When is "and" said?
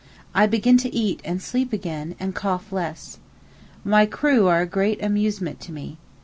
1.23-1.39, 2.19-2.33